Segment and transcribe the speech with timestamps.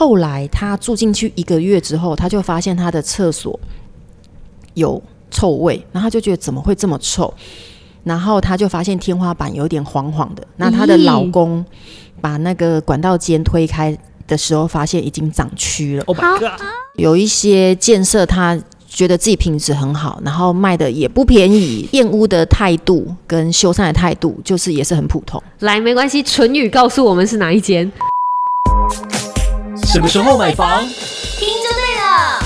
[0.00, 3.60] 后来他住进去一个月之后，他就发现他的厕所
[4.72, 7.30] 有臭味，然后他就觉得怎么会这么臭？
[8.02, 10.42] 然后他就发现天花板有点黄黄的。
[10.56, 11.62] 那她的老公
[12.18, 13.94] 把那个管道间推开
[14.26, 16.04] 的时候，发现已经长蛆了。
[16.04, 16.58] Oh my god！
[16.94, 18.58] 有一些建设他
[18.88, 25.42] 觉得自己品质很好，然后卖的也不便宜，验屋的态度跟修缮的态度就是也是很普通。
[25.58, 27.92] 来，没关系，唇语告诉我们是哪一间。
[29.84, 30.82] 什么时候买房？
[31.38, 32.40] 听就对了。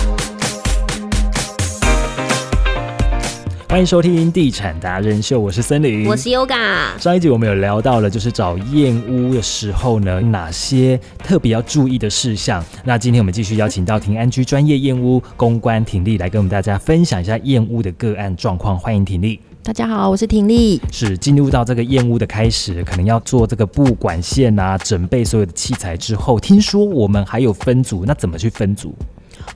[3.69, 12.65] 欢迎收听《地产达人秀》，我是森林，我是 Yoga，上一集我们有聊到了，就是找验屋的时候呢，哪些特别要注意的事项。
[12.84, 18.79] 那今天我们继续邀请到庭安居专业验屋公关婷丽来跟我们大家分享一下验屋的个案状况。
[18.79, 19.41] 欢迎婷丽。
[19.64, 20.78] 大家好，我是婷丽。
[20.92, 28.95] 是进入到这个验屋的开始，可能要做这个布管线啊，准备所有的器材之后，听说我们还有分组，那怎么去分组？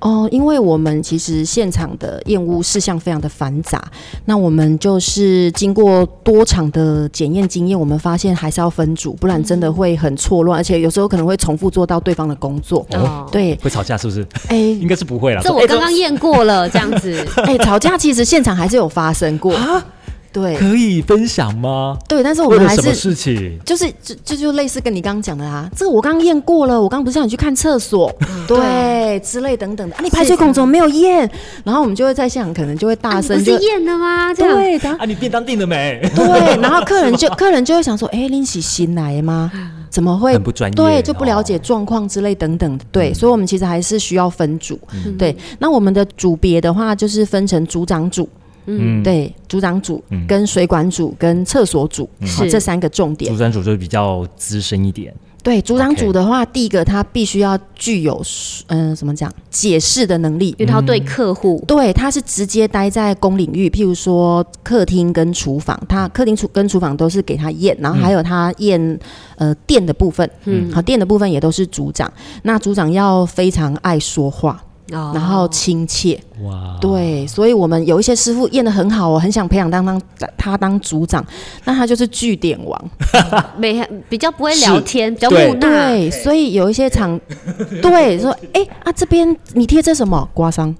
[0.00, 3.86] 哦，因为我们其实现场的验屋事项非常的繁杂，
[4.24, 12.86] 那我们就是经过多场的检验经验，我们发现还是要分组，不然真的会很错乱，而且有时候可能会重复做到对方的工作。
[12.92, 14.26] 哦，对，会吵架是不是？
[14.48, 15.42] 哎、应该是不会啦。
[15.44, 17.26] 这我刚刚验过了，这样子。
[17.44, 19.54] 哎、吵架其实现场还是有发生过。
[19.54, 19.84] 啊，
[20.32, 21.96] 对可以分享吗？
[22.08, 23.58] 对，但是我们还是事情？
[23.64, 28.12] 就是就就就类似跟你刚刚讲的啊，这个我刚刚验过了，我刚刚不是让你去看厕所，
[28.46, 31.28] 对，之类等等的啊，你排水孔怎么没有验？
[31.64, 34.34] 然后我们就会在现场可能就会大啊声就、你不是验了吗？
[34.34, 34.54] 这样。
[34.54, 36.00] 对，的啊，你便当订了没？
[36.14, 39.50] 对，然后客人 就客人就会想说，哎、林喜新来吗？
[39.90, 42.84] 怎么会很不专业对，就不了解哦状况之类等等的。
[42.92, 44.78] 对，嗯所以我们其实还是需要分组。
[44.92, 48.28] 嗯对，那我们的组别的话，就是分成组长组，
[48.68, 50.26] 嗯，对，组长组嗯。
[50.26, 52.50] 跟水管组跟厕所组，好，是。
[52.50, 53.32] 这三个重点。
[53.32, 58.20] 组长组就是比较资深一点，对，组长组的话，第一个他必须要具有，
[58.66, 60.48] 嗯、怎么讲，解释的能力。
[60.50, 61.64] 因为他要对客户。
[61.66, 69.00] 对，他是直接待在公领域，譬如说客厅跟厨房，他客厅厨跟厨房都是给他验，然后还有他验
[69.36, 72.12] 呃电的部分，嗯，好，电的部分也都是组长。
[72.42, 74.62] 那组长要非常爱说话，
[74.92, 80.00] 哦然后亲切，哇，对，所以我们有一些师傅验的很好我，很想培养当当
[80.36, 81.24] 他当组长，
[81.64, 82.90] 那他就是据点王。
[83.58, 85.60] 没比较不会聊天，比较对木讷。
[85.60, 87.20] 对，所以有一些厂，
[87.82, 90.74] 对说，哎、啊这边你贴这什么刮伤？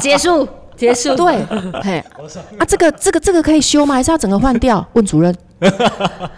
[0.00, 1.14] 结束， 结束。
[1.14, 1.38] 对，
[1.82, 2.02] 嘿，
[2.58, 3.94] 啊这个这个这个可以修吗？
[3.94, 4.84] 还是要整个换掉？
[4.94, 5.34] 问主任。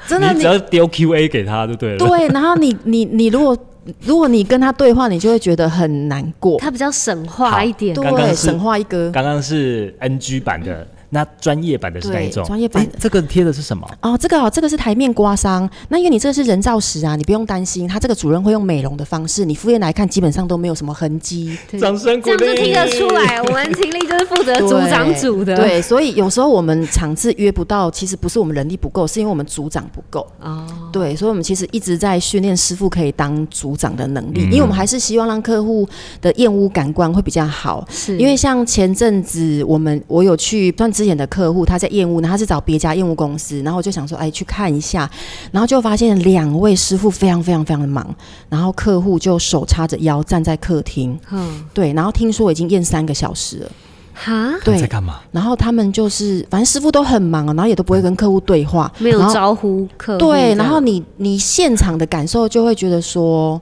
[0.07, 1.99] 真的你你只要丢 Q&A 给他就对了。
[1.99, 3.57] 对，然后你你你如果
[4.01, 6.59] 如果你跟他对话，你就会觉得很难过。
[6.59, 7.95] 他比较省话一点。
[7.95, 9.11] 对，神话一哥。
[9.11, 12.45] 刚刚是 NG 版的，那专业版的是哪一种？
[12.45, 13.89] 专业版诶这个贴的是什么？
[14.03, 15.69] 哦，这个哦，这个是台面刮伤。
[15.89, 21.57] 那因为你这个是人造石啊，你不用担心，他这个主任会用美容的方式，你敷衍来看，基本上都没有什么痕迹。
[21.81, 25.57] 掌声鼓励，这样就听得出来，我们婷丽就是负责组长组的。
[25.57, 30.27] 对，所以有时候我们场次约不到，其实不是我们人力不够，是因为我们组长不够。
[30.41, 35.89] 哦，对，所以我们其实一直在训练师傅可以当组长的能力，嗯因为我们还是希望让客户
[36.21, 37.87] 的厌恶感官会比较好。
[37.89, 45.09] 是因为像前阵子我们我有去算之前的客户，他在验屋呢，他是找别家验屋公司，然后我就想说，哎，去看一下，
[45.53, 48.09] 然后就发现两位师傅非常非常非常的忙，
[48.49, 53.71] 然后客户就手叉着腰站在客厅，嗯，对，然后听说已经验三个小时了，
[54.15, 55.21] 哈，对，在干嘛？
[55.31, 60.19] 然后他们就是反正师傅都很忙啊，然后也都不会跟客户对话，没有招呼客户。
[60.19, 63.61] 对，然后你你现场的感受就会觉得说。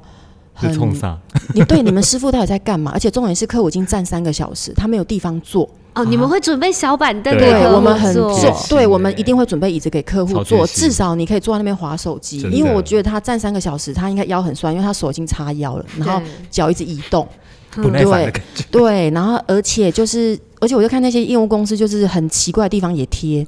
[0.60, 1.18] 是冲上，
[1.54, 2.90] 你 对你们师傅到底在干嘛？
[2.94, 5.68] 而且重点是客户已经站三个小时，他没有地方坐。
[5.94, 16.20] 哦，你们会准备小板凳对给客户我们很坐做，对我们一定会准备椅子给客户坐，至少你可以坐在那边划手机因为我觉得他站三个小时，他应该腰很酸，因为他手已经叉腰了，然后
[16.50, 17.26] 脚一直移动。
[17.70, 18.64] 不耐烦的对感觉。
[18.70, 23.44] 对，然后而且就是，而且我就看那些业务公司，就是很奇怪的地方也贴，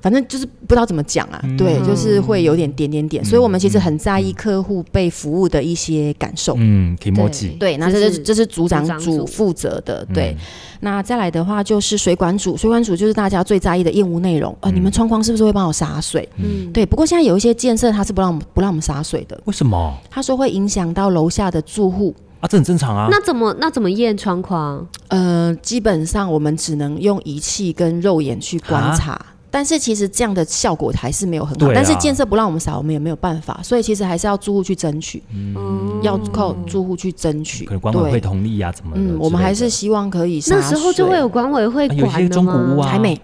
[0.00, 6.54] 反正就是不知道怎么讲啊，嗯对，就是会有点点点点，所以我们其实很在意客户被服务的一些感受。
[6.58, 10.36] 嗯 o j i 对，那这是这是这是组长组负责的，对。
[10.38, 10.44] 嗯
[10.80, 14.56] 那再来的话就是水管组，水管组就是大家最在意的业务内容。
[14.60, 16.28] 呃，你们窗框是不是会帮我洒水？
[16.36, 22.14] 嗯，对，不过现在有一些建设它是不让我们不让我们洒水的，为什么他说会影响到楼下的住户。
[22.38, 22.46] 啊？
[22.46, 23.08] 这很正常啊。
[23.10, 24.86] 那怎么那怎么验窗框？
[25.08, 29.20] 呃，基本上我们只能用仪器跟肉眼去观察。
[29.50, 37.64] 但是其实这样的效果还是没有很好，但是建设不让我们洒，我们也没有办法，所以其实还是要住户去争取，嗯要靠住户去争取。
[37.64, 38.92] 可能管委会对，同意啊，怎么？
[38.94, 42.28] 嗯，我们还是希望可以那时候就会有管委会管的吗？
[42.28, 43.18] 中古屋啊，还没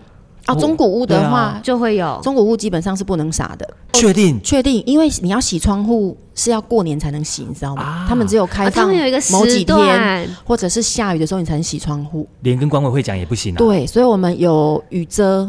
[0.47, 2.19] 啊，中古屋的话啊，就会有。
[2.23, 3.69] 中古屋基本上是不能撒的。
[3.93, 7.83] 确定确定，因为你要洗窗户是要过年才能洗，你知道吗？
[7.83, 12.27] 啊他们只有开放们有一个某几天，段，或者是下雨的时候你才能洗窗户。
[12.41, 13.59] 连跟管委会讲也不行啊。
[13.59, 15.49] 对，所以我们有雨遮。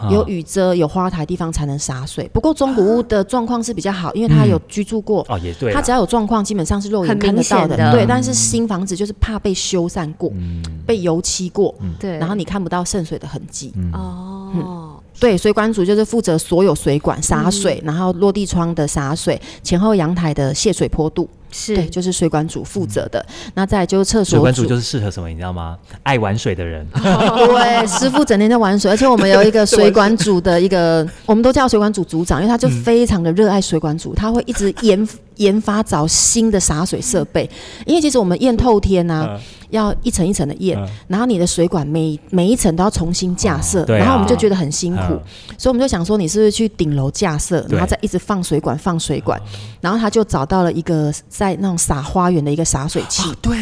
[0.00, 0.08] 啊。
[0.10, 2.28] 有雨遮、有花台地方才能洒水。
[2.32, 7.92] 不过中古屋的状况是比较好，因为它有居住过，哦，也对啦，它只要有状况，基本上是肉眼看得到明显的。
[7.92, 10.62] 对，但是新房子就是怕被修缮过、嗯。
[10.86, 13.72] 被油漆过，对，然后你看不到渗水的痕迹。
[13.76, 13.92] 嗯。
[13.92, 17.52] 哦，对，水管组就是负责所有水管洒嗯。
[17.52, 23.24] 水，然后落地窗的洒水，前后阳台的泄水坡度，是对，就是水管组负责的。
[23.54, 25.76] 那再来就是厕所水管组就是适合什么，你知道吗？
[26.02, 35.08] 爱玩水的人， 对，师傅整天在玩水，而且我们有一个 水管组的一个，我们都叫水管组组长，因为他就非常的热爱水管组，他会一直研
[35.40, 37.48] 研发找新的洒水设备。
[37.84, 39.40] 因为其实我们验透天呐、嗯。
[39.70, 40.88] 要一层一层的验，嗯。
[41.06, 45.22] 然后你的水管每每一层都要重新架设，然后我们就觉得很辛苦，嗯。
[45.56, 49.40] 所以我们就想说，你是不是去顶楼架设，然后再一直放水管放水管，
[49.80, 53.22] 然后他就找到了一个在那种洒花园的一个洒水器。
[53.30, 53.56] 哦对，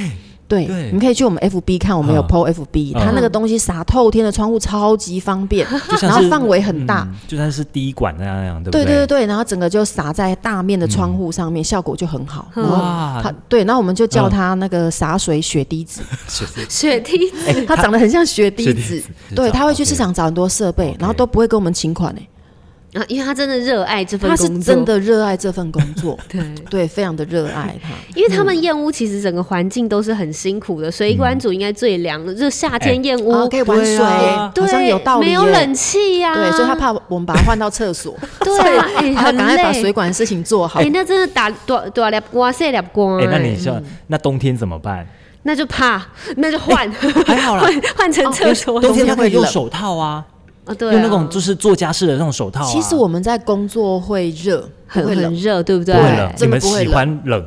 [0.49, 0.91] 对，对。
[0.93, 2.27] 你可以去我们 FB 看，我们有嗯。
[2.29, 5.67] PO FB，、它那个东西洒透天的窗户超级方便，
[6.03, 7.07] 然后范围很大。
[7.11, 9.07] 嗯就算是滴管那样那样，对不对对对？
[9.07, 12.49] 对对，然后整个就洒在大面的窗户上面，效果就很好。
[12.55, 14.31] 然后哇它对，然后我们就叫嗯。
[14.31, 16.01] 它那个洒水雪滴子，
[16.69, 17.65] 雪 滴子。
[17.67, 18.73] 它长得很像雪滴子。
[18.73, 19.09] 雪滴子。
[19.35, 22.29] 对，是这样他会去市场找很多设备然后都不会跟我们请款诶。
[22.99, 26.41] 啊，因为他真的热爱这份他工作，是真的热爱这份工作， 对。
[26.69, 27.91] 对，非常的热爱他。
[28.15, 35.27] 因为他们燕屋其实整个环境都是很辛苦的，水管组应该最凉的，就夏天燕屋、啊，可以玩水，好像有道理。
[35.27, 38.79] 没有冷气呀、对，所以他怕我们把它换到厕所， 对
[39.15, 40.91] 很赶快把水管的事情做好哎、。
[40.93, 43.21] 那真的打多多粒瓜，细粒瓜。
[43.21, 45.07] 哎，那你说那冬天怎么办？
[45.45, 46.05] 那就怕，
[46.37, 46.91] 那就换，
[47.25, 48.81] 还好啦， 换换成厕所。
[48.81, 50.25] 冬天他可以会用手套啊，
[50.69, 52.71] 啊，对啊，用那种就是做家事的那种手套啊。
[52.71, 54.61] 其实我们在工作会热，
[54.93, 55.17] 不很。
[55.17, 55.95] 很热，对不对？
[55.95, 57.45] 不会冷，你们喜欢冷，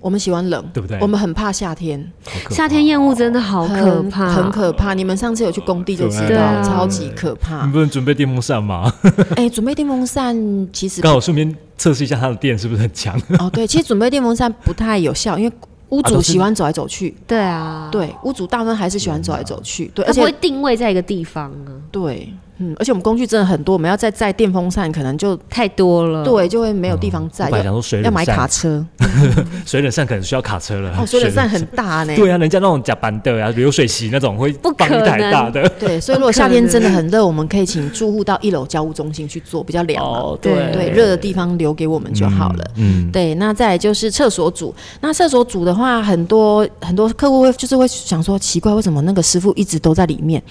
[0.00, 2.12] 我们喜欢冷，对不对我们很怕夏天，
[2.50, 4.92] 夏天厌恶真的好可怕，很可怕。
[4.92, 7.72] 你们上次有去工地就知道，超级可怕你。
[7.72, 8.92] 不能准备电风扇吗？
[9.36, 10.36] 哎，准备电风扇
[10.72, 13.16] 其实 刚好顺便测试一下它的电是不是很强。
[13.38, 15.52] 哦，对，其实准备电风扇不太有效，因为
[15.90, 17.14] 屋主喜欢走来走去。
[17.26, 19.90] 对啊，，对，屋主大部分还是喜欢走来走去。
[19.94, 26.24] 对，而且会定位在一个地方啊，对，嗯，而且我们工具真的很多，我们要再载电风扇，可能就太多了。
[26.24, 28.84] 对，就会没有地方载，说水冷要买卡车。
[29.66, 30.96] 水冷扇可能需要卡车了。
[30.96, 32.14] 哦，水冷扇很大呢。
[32.14, 35.68] 对啊，人家那种假板的啊，流水席那种会不放一台可能大的。
[35.70, 40.18] 对，所以如果夏天真的很热，我们可以请住户到一楼交务中心去做，比较凉嘛。
[40.18, 42.64] 哦，对对，热的地方留给我们就好了。
[42.76, 44.72] 嗯，嗯对，那再来就是厕所组。
[45.00, 50.42] 那厕所组的话，很多很多客户会就是会想说，奇怪，为什么那个师傅一直都在里面？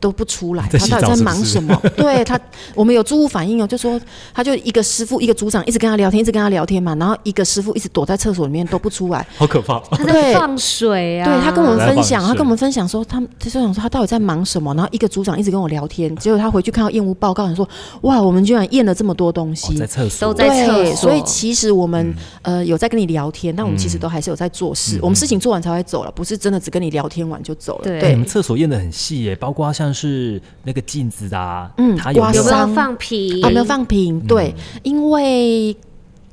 [0.00, 1.78] 都不出来，他到底在忙什么？
[1.96, 2.40] 对他，
[2.74, 4.00] 我们有住户反映哦，就说
[4.34, 9.78] 他就一个师傅一个组长一直跟他聊天，一直跟他聊天嘛，然后一个师傅一直躲在厕所里面都不出来，好可怕。
[9.90, 17.68] 他在放水啊，对他跟我们分享，他跟我们分享说，他他就想说他到底在忙什么，然后一个组长一直跟我聊天，结果他回去看到验屋报告，想说
[18.02, 19.76] 哇，我们居然验了这么多东哦西。
[19.76, 20.28] 在厕所。
[20.28, 21.10] 都在厕对，所。
[21.10, 22.14] 所以其实我们、嗯。
[22.42, 24.98] 呃有在跟你聊天，但我们其实都还是有在做事。
[25.02, 27.84] 我们事情做完才会走了，不是真的只跟你聊天完就走了。
[27.84, 28.00] 对。
[28.00, 33.42] 哎你们厕所验的很细耶，包括像是那个镜子啊，嗯它有没有有没有放皮？
[33.42, 35.76] 啊，没有放平，对，因为。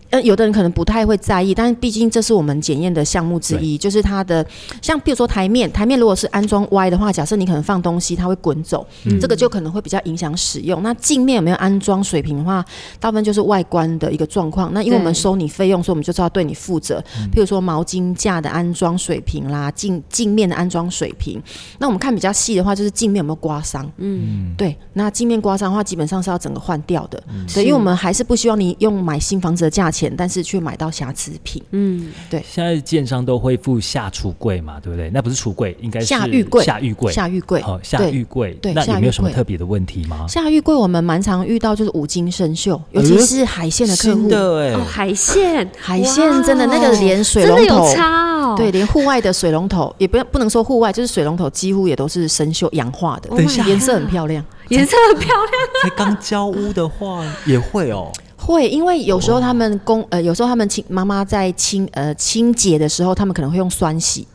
[0.09, 4.45] 呃，有的人可能不太会在意，但是毕竟这是我们检验的项目之一，就是它的
[4.81, 8.85] 像比如说台面，台面如果是安装歪的话，假设你可能放东西，它会滚走，
[9.19, 10.81] 这个就可能会比较影响使用。
[10.81, 12.63] 那镜面有没有安装水平的话，
[12.99, 14.73] 大部分就是外观的一个状况。
[14.73, 17.03] 那因为我们收你费用，所以我们就知道对你负责。
[17.33, 21.41] 譬如说毛巾架的安装水平啦，镜镜面的安装水平。
[21.79, 23.89] 那我们看比较细的话，就是镜面有没有刮伤。
[23.97, 27.21] 嗯，对，那镜面刮伤的话，基本上是要整个换掉的。
[27.29, 31.63] 嗯对，因为我们还是不希望你用买新房子的价钱，但是却买到瑕疵品。
[31.71, 35.09] 嗯，对现在建商都会附下橱柜嘛，对不对？
[35.09, 38.53] 那不是橱柜，应该是下浴柜下浴柜，下浴柜，哦，下浴柜。
[38.61, 40.25] 对那有没有什么特别的问题吗？
[40.27, 44.19] 下浴柜我们蛮常遇到就是五金生锈，尤其是海鲜的客户。
[44.21, 48.55] 新的哎哦，，海鲜，海鲜真的那个连水真的有龙头，差哦。
[48.57, 53.29] 对，连户外的水龙头也不要不能说户外，就是水龙头几乎也都是生锈氧化的。
[53.29, 54.43] 等一下颜色很漂亮。
[54.69, 55.51] 颜色很漂亮。
[55.81, 58.11] 才刚交屋的话也会哦。
[58.47, 64.25] 会，因为有时候他们公呃，有时候他们清妈妈在清呃清洁的时候，他们可能会用酸洗。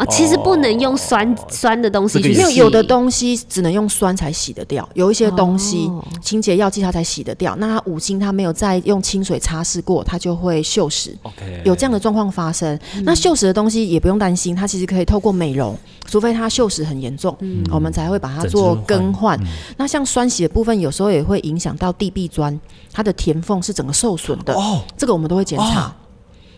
[0.00, 7.56] 啊，其实不能用酸酸的东西去洗，没有有的东西只能用酸才洗得掉，有一些东西、哦清洁药剂它才洗得掉。
[7.56, 11.10] 那它五金它没有再用清水擦拭过，它就会锈蚀。
[11.22, 15.76] OK，有这样的状况发生，嗯那锈蚀的东西也不用担心，它其实可以透过美容，
[16.06, 19.38] 除非它锈蚀很严重，嗯我们才会把它做更换。
[19.42, 22.58] 嗯那像酸洗的部分，有时候也会影响到地壁砖，
[22.92, 25.94] 它的填缝是整个受损的，哦，这个我们都会检查。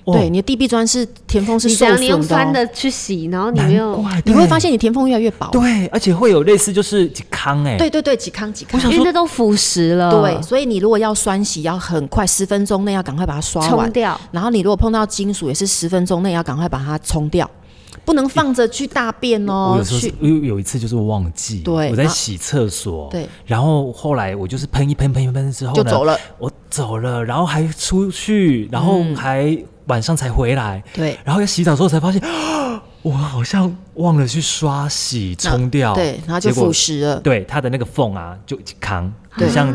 [0.05, 5.49] 哦对，你的地壁砖是填缝是你受只要你用酸的去洗，然后你没难有，你会发现你填缝越来越薄。
[5.53, 8.81] 对，而且会有类似就是康哎，对对对，几康几康。
[8.91, 13.85] 因为那都腐蚀了，对，所以你如果要酸洗，要很快，十分钟内要赶快把它刷完。
[13.87, 14.21] 冲掉。
[14.33, 17.49] 然后你如果碰到金属，也是十分钟内要赶快把它冲掉，
[18.05, 19.85] 不能放着去大便我哦有。
[19.85, 26.19] 时候有有一次就是忘记，对我在洗厕所，对，然后后来我就是喷一喷喷一喷之后就走，了。
[26.39, 32.23] 我走了，然后还出去，然后嗯还晚上才回来，对然后要洗澡之后才发现，
[33.03, 37.19] 我好像忘了去刷洗冲掉，对，然后就腐蚀了。
[37.21, 39.75] 对它的那个缝啊就扛，对很像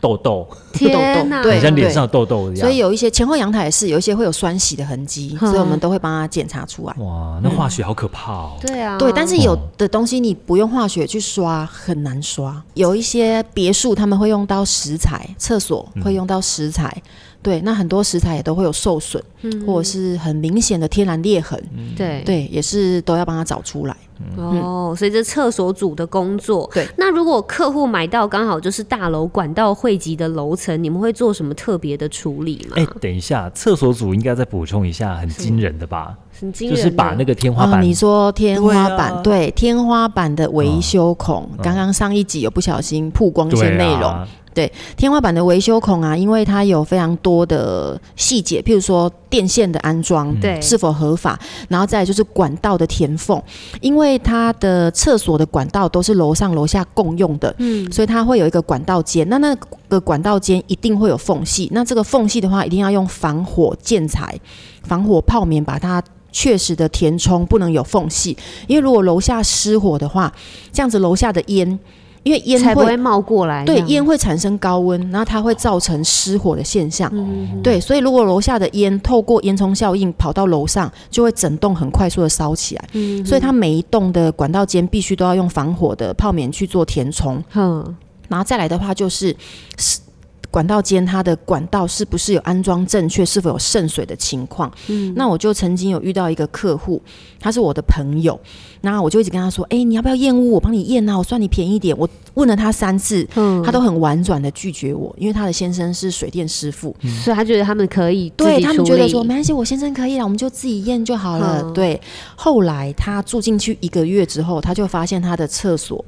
[0.00, 1.42] 痘痘，天哪！
[1.42, 2.60] 对 很像脸上的痘痘一样。
[2.60, 6.94] 所以有一些前后阳台也是有一些会有酸洗的痕迹，嗯所以我们都会帮它检查出来。
[6.98, 8.56] 哇，那化学好可怕哦。
[8.60, 17.02] 对啊，对，但是有的东西你不用化学去刷很难刷，有一些别墅他们会用到石材，厕所会用到石材，
[17.42, 21.62] 对，那很多食材也都会有受损，嗯或者是很明显的天然裂痕，
[21.96, 23.96] 对对，也是都要帮他找出来。
[24.36, 26.68] 哦，所以这厕所组的工作。
[26.74, 32.74] 对，那如果客户买到刚好就是大楼管道汇集的楼层，你们会做什么特别的处理吗？
[32.76, 36.18] 哎，等一下，厕所组应该再补充一下，很惊人的吧？
[36.38, 39.38] 就很惊人的，是把那个天花哦，板，你说天花板，对啊。
[39.38, 44.26] 对天花板的维修孔，刚刚上一集有不小心曝光一些内容。
[44.54, 50.60] 对，天花板的维修孔啊，因为它有非常多的细节，譬如说电线的安装，对。
[50.60, 53.40] 是否合法，然后再来就是管道的填缝，
[53.80, 59.54] 因为它的厕所的管道都是楼上楼下共用的，嗯，所以它会有一个管道间，那那
[59.88, 64.34] 个管道间一定会有缝隙，那这个缝隙的话，一定要用防火建材、
[64.82, 66.02] 防火泡棉把它。
[66.30, 70.32] 确实的填充不能有缝隙，因为如果楼下失火的话，
[70.72, 71.78] 这样子楼下的烟，
[72.22, 73.64] 因为烟会才不会冒过来。
[73.64, 77.10] 对，烟会产生高温，然后它会造成失火的现象。
[77.14, 82.84] 嗯对，所以如果楼下的烟透过烟囱效应跑到楼上，就会整栋很快速的烧起来。
[82.92, 87.42] 嗯所以它每一栋的管道间必须都要用防火的泡棉去做填充。
[87.50, 87.96] 哼，
[88.28, 89.34] 然后再来的话就是
[89.78, 90.00] 是
[90.50, 94.72] 管道间它的管道是不是有安装正确，是否有渗水的情况。
[94.88, 97.02] 嗯那我就曾经有遇到一个客户，
[97.38, 98.38] 他是我的朋友，
[98.80, 100.52] 那我就一直跟他说：“哎、你要不要验屋？
[100.52, 111.60] 我帮你验啊，我算你便宜点。”我问了他三次，嗯他都很婉转的拒绝我，因为他的先生是水电师傅，所以他觉得他们可以对他们觉得说没关系，我先生可以了，我们就自己验就好了。
[111.62, 112.00] 嗯对，
[112.36, 116.02] 后来他住进去一个月之后，他就发现他的厕所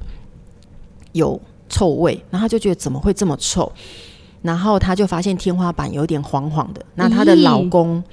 [1.11, 3.71] 有臭味，然后他就觉得怎么会这么臭，
[4.41, 8.03] 然后他就发现天花板有点黄黄的，那她的老公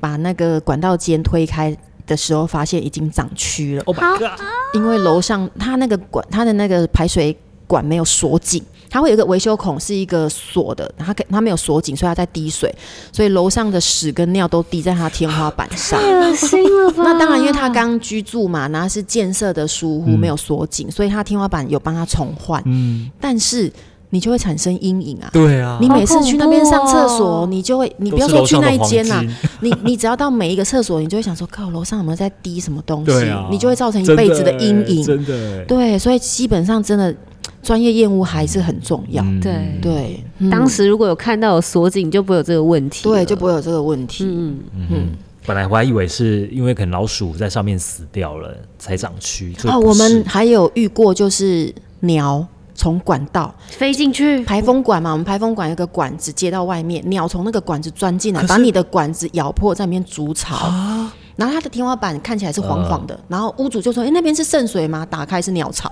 [0.00, 1.76] 把那个管道间推开。
[2.04, 4.28] 的时候发现已经长蛆了，Oh my god！
[4.74, 7.34] 因为楼上他那个管，他的那个排水
[7.64, 8.60] 管没有锁紧，
[8.90, 12.74] 它会有一个维修孔是一个锁的，它可它没有锁紧，所以它在滴水，
[13.12, 15.98] 所以楼上的屎跟尿都滴在它天花板上。
[15.98, 17.04] 太恶心了吧？
[17.04, 23.72] 那当然，因为他刚居住嘛，然后是建设的疏忽，嗯没有锁紧，所以他天花板有帮他重换，嗯，但是
[24.14, 25.30] 你就会产生阴影啊。
[25.32, 33.28] 对啊，你每次去那边上厕所，哦你就会，你不要说去那一间呐、黄金你你只要到每一个厕所，你就会想说，靠，楼上有没有在滴什么东西？
[33.30, 35.02] 啊，你就会造成一辈子的阴影。
[35.02, 35.64] 真的欸。
[35.66, 37.14] 对，所以基本上真的
[37.62, 39.24] 专业厌恶还是很重要。
[39.24, 43.04] 嗯对对，嗯当时如果有看到有锁紧，就不会有这个问题。
[43.04, 44.24] 对就不会有这个问题。
[44.24, 44.58] 嗯，
[44.90, 45.08] 嗯，
[45.46, 49.54] 本来我还以为是因为可能老鼠在上面死掉了才长蛆。
[49.56, 60.54] 就哦，我们还有遇过就是鸟从管道飞进去，排风管嘛，我们排风管有个管子接到外面，鸟从那个管子钻进来，把你的管子咬破，在里面筑巢。
[60.56, 65.90] 啊，然后它的天花板看起来是黄黄的，然后屋主就说：“哎、那边是渗水吗？”打开是鸟巢，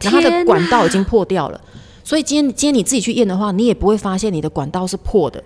[0.00, 1.60] 然后它的管道已经破掉了。
[2.04, 5.42] 所以今天今天你自己去验的话，你也不会发现你的管道是破的，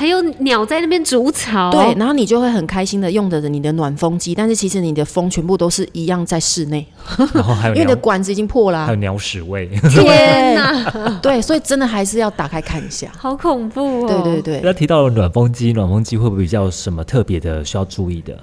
[0.00, 1.70] 还有鸟在那边筑巢。
[1.70, 6.86] 对，然后你就会很开心的用着你的暖风机，但是其实你的风全部都是一样在室内，
[7.34, 9.68] 然后还有因为你的，管子已经破啦、还有鸟屎味。
[9.90, 10.90] 天哪，
[11.20, 13.12] 对，所以真的还是要打开看一下。
[13.14, 14.08] 好恐怖哦！
[14.08, 18.34] 对对对，那提到了暖风机，暖风机会不会比较什么特别的需要注意的？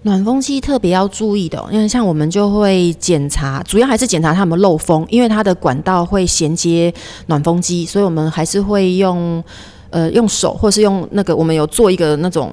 [0.00, 6.92] 暖风机特别要注意的哦、因为像我们就会检查，主要还是检查它有没有漏风，因为它的管道会衔接
[7.26, 9.44] 暖风机，所以我们还是会用
[9.92, 12.52] 呃用手或是用那个我们有做一个那种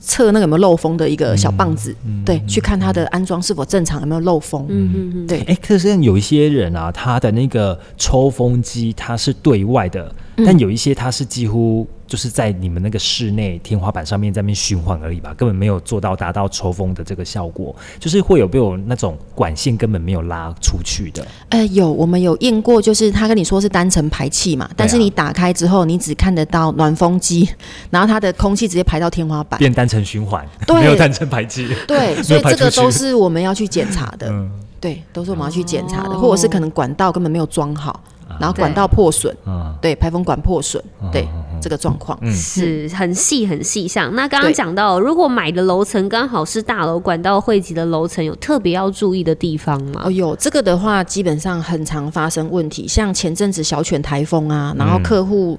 [0.00, 1.94] 测那个有没有漏风的一个小棒子，
[2.24, 4.64] 对，去看它的安装是否正常，有没有漏风。
[4.68, 10.14] 嗯嗯嗯，对，哎，可是有一些人啊，他的那个抽风机它是对外的，嗯
[10.44, 21.26] 但有一些它是几乎就是在你们那个室内天花板上面在那边循环而已吧，根本没有做到达到抽风的这个效果，就是会有没有那种管线根本没有拉出去的。
[21.50, 27.48] 呃，有我们有验过，就是他跟你说是单层排气嘛，但是你打开之后，你只看得到暖风机，
[27.90, 29.58] 然后它的空气直接排到天花板。
[29.58, 31.68] 变单层循环，没有单层排气。
[31.86, 34.28] 对， 所以这个都是我们要去检查的。
[34.30, 41.28] 嗯对，都是我们要去检查的，哦或者是可能管道根本没有装好，啊然后管道破损，嗯对，排风管破损，对
[41.60, 42.18] 这个状况。
[42.22, 44.14] 嗯是很细很细项。
[44.14, 50.10] 那刚刚对讲到，如果买的楼层刚好是大楼管道汇集的楼层，有特别要注意的地方吗哦，？
[50.10, 55.58] 有这个的话，基本上很常发生问题，像前阵子小犬台风啊，然后客户。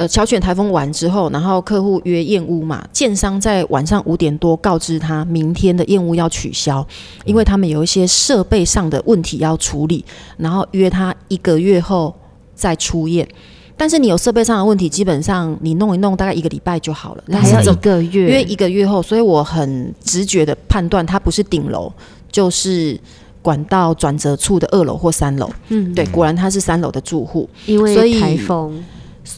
[0.00, 6.82] 呃，小犬台风完之后，然后客户约验屋嘛，建商在晚上五点多告知他，明天的验屋要取消，
[7.26, 10.02] 因为他们有一些设备上的问题要处理，
[10.38, 12.14] 然后约他一个月后
[12.54, 13.28] 再出验。
[13.76, 17.24] 但是你有设备上的问题，基本上你弄一弄，大概一个礼拜就好了。
[17.30, 21.92] 但还要一个月，约一个月后，所以我很直觉的判断，它不是顶楼，
[22.32, 22.98] 就是
[23.42, 25.50] 管道转折处的二楼或三楼。
[25.68, 27.46] 嗯，对，果然他是三楼的住户。
[27.66, 28.82] 因所以为台风，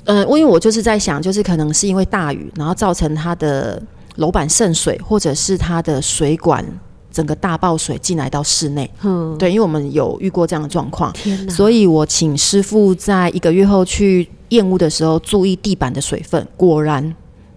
[0.04, 3.82] 呃，因为我就是在想，就是可能是因为大雨，然后造成它的
[4.16, 6.64] 楼板渗水，或者是它的水管
[7.10, 8.90] 整个大爆水进来到室内。
[9.02, 11.12] 嗯，对，因为我们有遇过这样的状况，
[11.48, 17.14] 所以我请师傅在一个月后去验屋的时候，注意地板的水分，果然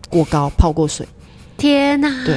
[0.10, 1.08] 过高，泡过水。
[1.58, 2.36] 天哪，对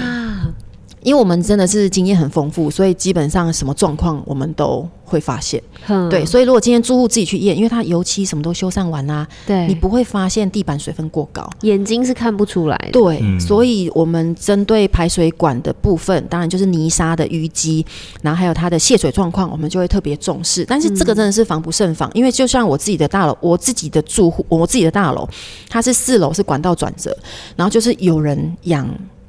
[1.02, 5.62] 因为我们真的是经验很丰富，所以基本上什么状况我们都会发现。
[5.86, 11.48] 嗯对，所以如果今天住户自己去验，因为他油漆什么都修缮完啦、对，你不会发现地板水分过高。
[11.62, 17.84] 眼睛是看不出来的，对，嗯所以我们针对排水管的部分，当然就是泥沙的淤积，
[18.22, 20.64] 然后还有它的泄水状况，我们就会特别重视。
[20.64, 25.26] 但是这个真的是防不胜防，因为就像我自己的大楼，我自己的住户，我自己的大楼，
[25.68, 27.16] 它是四楼是管道转折，
[27.56, 28.88] 然后就是有人养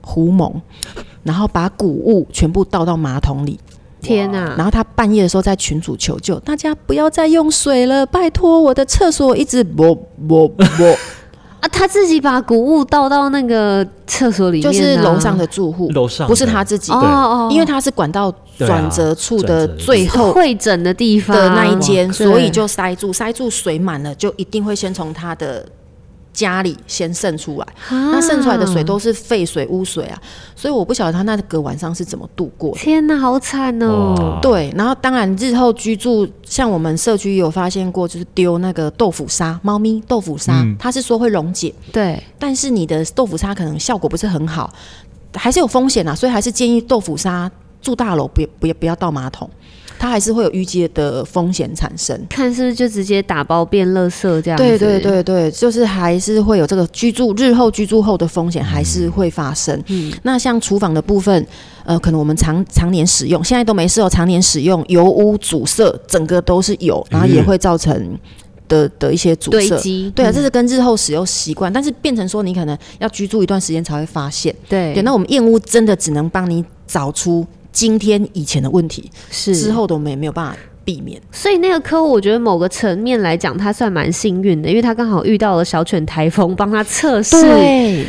[0.09, 0.51] 狐獴，
[1.21, 3.59] 然后把谷物全部倒到马桶里，
[4.01, 9.93] 天哪，然后他半夜的时候在群主求救，大家不要再用水了，拜托，我的厕所一直啵
[10.27, 10.97] 啵啵，
[11.61, 21.35] 啊，他自己把谷物倒到那个厕所里面、就啊，是楼上的住户，楼上不是他自己哦，哦，因为他是管道转折处的最后会诊的地方。
[21.35, 25.65] 的那一间，所以就塞住，塞住水满了，就一定会先从他的
[26.33, 27.65] 家里先渗出来。
[27.89, 30.21] 啊那渗出来的水都是废水、污水啊，
[30.55, 32.79] 所以我不晓得他那个晚上是怎么度过的。
[32.79, 34.39] 天哪，好惨哦！
[34.41, 44.73] 对，然后当然日后居住，像我们社区有发现过，就是丢那个豆腐沙，猫咪豆腐沙，嗯它是说会溶解，对，但是你的豆腐沙可能效果不是很好，
[45.35, 47.49] 还是有风险啊，所以还是建议豆腐沙
[47.81, 49.49] 住大楼不要不要不要倒马桶，
[49.99, 52.17] 它还是会有淤积的风险产生。
[52.29, 54.63] 看是不是就直接打包变垃圾这样子？
[54.63, 59.77] 对对对对，就是还是会有这个居住日后居住后的风险还是会发生。
[59.87, 61.45] 嗯那像厨房的部分，
[61.83, 68.17] 呃，可能我们常常年使用，现在都没事哦，常年使用油污阻塞，整个都是油，然后也会造成
[68.69, 70.11] 的的一些阻塞。
[70.15, 74.55] 对这是跟日后使用习惯，但是变成说你可能要居住一段时间才会发现。
[74.69, 81.21] 对对，那我们燕屋真的只能帮你找出今天以前的问题，是之后的我们也没有办法避免。
[81.31, 87.35] 所以那个客户，我觉得某个层面来讲，他算蛮幸运的，因为他刚好遇到了小犬台风，帮他测试。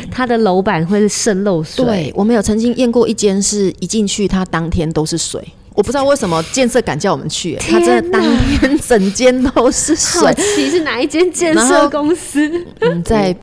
[0.09, 1.85] 他的楼板会渗漏水。
[1.85, 5.41] 对，我们有曾经验过一间，是一进去，它当天都是水。
[5.73, 10.33] 我不知道为什么建设敢叫我们去，他真的天当天整间都是好水。
[10.33, 12.65] 奇是哪一间建设公司？
[12.81, 13.33] 嗯，在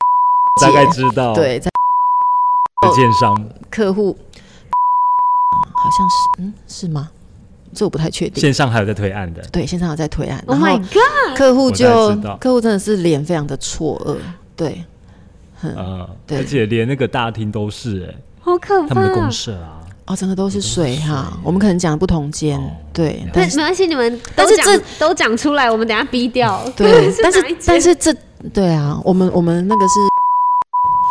[0.61, 1.71] 大概知道对，在
[2.95, 4.15] 建商客户
[5.79, 7.09] 好像是嗯是吗？
[7.75, 8.41] 这我不太确定。
[8.41, 11.37] 线上还有在推案的，对，线上有在推案，Oh 然 my 后 god！
[11.37, 14.17] 客户就客户真的是脸非常的错愕，
[14.57, 14.83] 对，
[15.77, 18.89] 啊，对而且连那个大厅都是哎，好可怕！
[18.89, 21.39] 他们的公社啊，哦，整个都是水哈。
[21.45, 22.59] 我们可能讲的不同间，
[22.93, 26.65] 对，但是没关系，你们但是这都讲出来，我们等下逼掉。
[26.75, 28.15] 对，但 是但是这
[28.55, 29.95] 对啊，我们我们那个是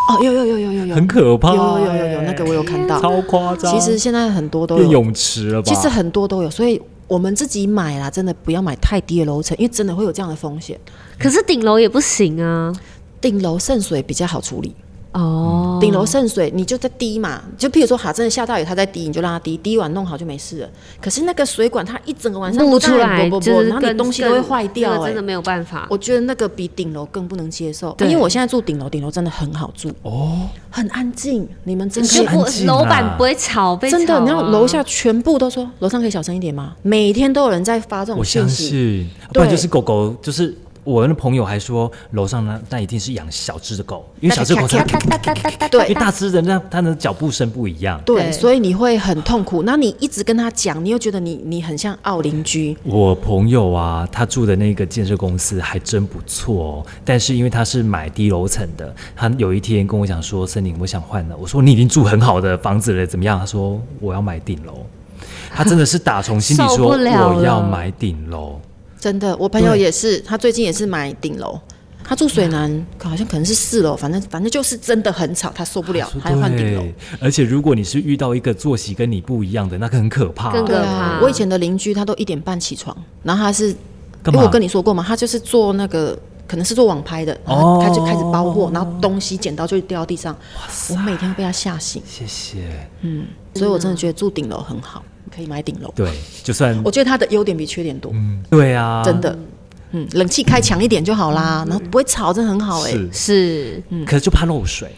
[0.07, 2.99] 哦，有有有有有有，很可怕，有有有有有那个我有看到。
[3.01, 3.71] 超夸张。
[3.71, 5.65] 其实现在很多都有，泳池了吧？
[5.67, 10.79] 其实很多都有，所以我们自己买啦，真的不要买太低的楼层，因为真的会有这样的风险。
[11.19, 12.73] 可是顶楼也不行啊。
[13.19, 14.75] 顶楼渗水比较好处理，
[15.13, 20.69] 哦，顶楼渗水，你就在滴嘛，就譬如说，哈，真的下大雨，它在滴，你就让它滴，滴完弄好就没事了。
[21.01, 25.87] 可是那个水管它一整个晚上都出来不不不就是然后你东西都会更坏掉、哎那个真的，没有办法。
[25.89, 32.75] 我觉得那个比顶楼更不能接受，因为我现在住顶楼，顶楼真的很好住，哦，很安静，你们真的可以不很安静啊。
[32.75, 36.75] 楼板不会吵，被真的，吵你看啊楼下全部都说楼上可以小声一点吗？
[36.83, 40.55] 每天都有人在发这种我相讯息，信，不然就是狗狗，就是
[40.87, 44.81] 我的朋友还说楼上呢，那一定是养小只的狗，因为小只的狗才，
[45.67, 48.01] 对因为大只的那它的脚步声不一样。
[48.05, 49.63] 对，所以你会很痛苦。
[49.63, 64.85] 那你一直跟他讲，你又觉得你你很像傲邻居，我朋友啊，他住的那个建设公司还真不错哦，但是因为他是买低楼层的，他有一天跟我讲说：“森林，我想换了。”我说：“你已经住很好的房子了，怎么样？”他说：“我要买顶楼。”
[65.53, 68.57] 他真的是打从心里受说：“我要了买顶楼。
[68.99, 71.59] 真的，我朋友也是，他最近也是买顶楼，
[72.03, 76.83] 他住水南，好像可能是四楼，反正反正就是真的很吵，他受不了，他要换顶楼。
[77.19, 80.51] 而且如果你是遇到一个作息跟你不一样的，那个很可怕。
[80.51, 86.17] 更可怕对啊，我以前的邻居他都一点半起床，然后他是，因为我跟你说过嘛，他就是做那个。
[86.49, 90.33] 可能是做网拍的，然哦后他就开始包货，然后东西剪刀就掉到地上，
[90.89, 92.87] 我每天被他吓醒，谢谢。
[93.01, 95.93] 嗯所以我真的觉得住顶楼很好，可以买顶楼。
[95.95, 96.11] 对，
[96.43, 99.37] 就算我觉得它的优点比缺点多，嗯，对啊，真的。
[99.91, 104.91] 嗯，冷气开强一点就好啦，然后不会吵，真的很好哎、是，嗯可是就怕漏水。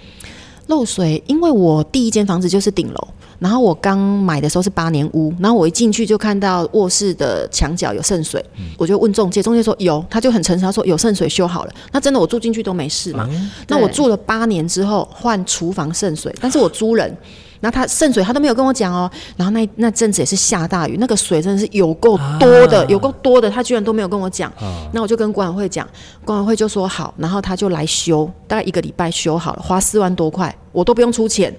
[0.66, 8.44] 漏水，因为我第一间房子就是顶楼，然后我刚买的时候是八年屋，然后我一进去就看到卧室的墙角有渗水，
[8.78, 11.74] 我就问中介，中介说有，他就很诚实，他说有渗水修好了。
[11.92, 13.30] 那真的我住进去都没事嘛？
[13.68, 17.16] 那我住了八年之后换厨房渗水，但是我租人。
[17.60, 19.10] 然后他渗水，他都没有跟我讲哦。
[19.36, 24.50] 然后那那阵子也是下大雨，那个水真的是有够多的，啊有够多的，他居然都没有跟我讲。
[24.60, 25.88] 啊那我就跟管委会讲，
[26.24, 31.54] 管委会就说好，然后他就来修，大概一个礼拜修好了，花四万多块，我都不用出钱，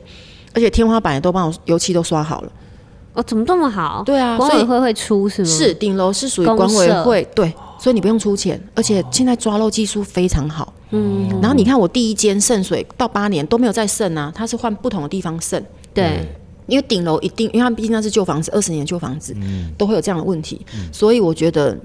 [0.54, 2.52] 而且天花板也都帮我油漆都刷好了。
[3.12, 4.02] 哦，怎么这么好？
[4.06, 5.48] 对啊管委会会出是吗？
[5.48, 10.72] 是顶楼是属于公管委社会，对，所以你不用出钱，而且现在抓漏技术非常好。
[10.92, 15.64] 嗯，然后你看我第一间渗水到八年都没有再渗啊，它是换不同的地方渗。
[15.92, 16.26] 对，
[16.66, 20.60] 因为顶楼一定，因为它毕竟那是旧房子，二十年旧房子，嗯都会有这样的问题，
[20.92, 21.76] 所以我觉得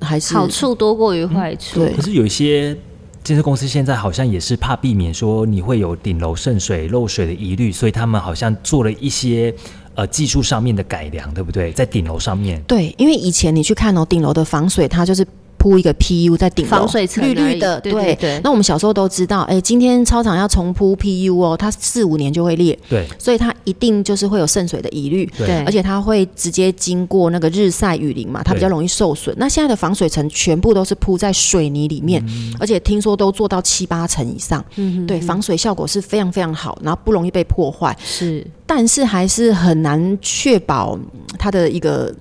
[0.00, 1.80] 还是好处多过于坏处。
[1.80, 2.76] 对可是有一些
[3.22, 9.54] 建设公司现在好像也是怕避免说你会有顶楼渗水、漏水的疑虑，所以他们好像做了一些
[9.94, 11.72] 呃技术上面的改良，对不对？
[11.72, 15.26] 在顶楼上面，对，因为以前你去看哦，顶楼的防水它就是。
[15.64, 18.38] 铺一个 PU 在顶楼，防水层绿绿的，对对对。
[18.44, 23.08] 那我们小时候都知道，哎，今天操场要重铺 PU 哦，它四五年就会裂，对。
[23.18, 25.24] 所以它一定就是会有渗水的疑虑。
[25.38, 25.64] 对。
[25.64, 29.34] 而且它会直接经过那个日晒雨淋嘛，它比较容易受损。
[29.38, 32.22] 那现在的防水层全部都是铺在水泥里面，
[32.60, 38.46] 而且听说都做到七八层以上，嗯对，防水效果是非常非常好，然后不容易被破坏，是。
[38.66, 42.14] 但是还是很难确保嗯它的一个。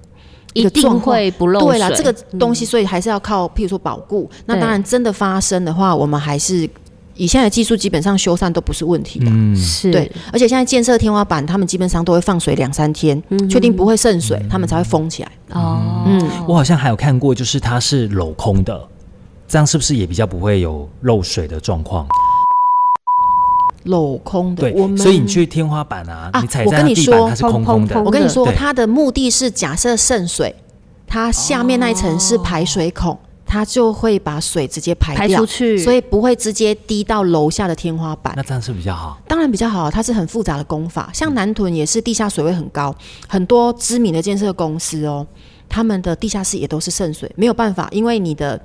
[0.53, 1.69] 一一定个状况会不漏水。
[1.71, 4.29] 对啦，这个东西所以还是要靠，譬如说保固。
[4.45, 6.69] 那当然，真的发生的话，我们还是
[7.15, 9.25] 以现在的技术，基本上修缮都不是问题的。
[9.29, 15.31] 嗯，是对，而且现在建设天花板，他们基本上都会放水两三天，确定不会渗水，他们才会封起来。
[15.51, 18.79] 哦，嗯，我好像还有看过，就是它是镂空的，
[19.47, 22.07] 这样是不是也比较不会有漏水的状况？
[23.85, 28.05] 镂空的，对我，们所以你去天花板啊，啊你踩我在地板，跟你说它是空空的砰砰砰。
[28.05, 30.55] 我跟你说，它的目的是假设渗水，
[31.07, 38.43] 它下面那一层是排水孔，它就会把水直接排掉排出，去，所以不会直接滴到楼下的天花板那。
[38.43, 39.19] 这样是比较好。
[39.27, 41.09] 当然比较好，它是很复杂的工法。
[41.13, 42.95] 像南屯也是地下水位很高，
[43.27, 45.25] 很多知名的建设公司哦，
[45.69, 48.59] 他们的地下室也都是渗水，没有办法，因为你的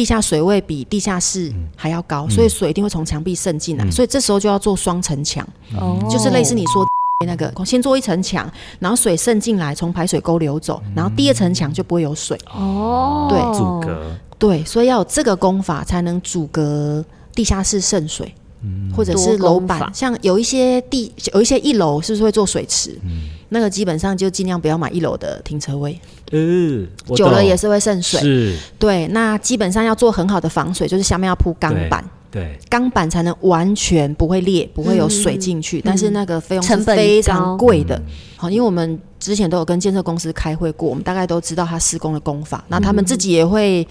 [0.00, 5.46] 地下水位比地下室还要高，所以水一定会从墙壁渗进来，所以这时候就要做双层墙，
[5.78, 6.86] 哦就是类似你说。
[7.26, 12.34] 那个先做一层墙，然后水渗进来，从排水沟流走，然后第二层墙就不会有水。
[12.46, 18.34] 哦，对阻隔，对，所以要有这个功法才能阻隔地下室渗水，
[18.96, 19.92] 或者是楼板。
[19.92, 22.98] 像有一些地有一些一楼是不是会做水池？
[23.50, 26.00] 那个基本上就尽量不要买一楼的停车位，
[26.32, 28.18] 嗯，久了也是会渗水。
[28.20, 35.80] 是，对，那基本上要做很好的防水，就是下面要铺钢板，对，钢板才能完全不会裂，不会有水进去。
[35.84, 38.00] 但是那个费用是成本非常贵的。
[38.36, 43.86] 好，因为我们之前都有跟建设公司开会过，我们大概都知道他施工的工法，那他们自己也会。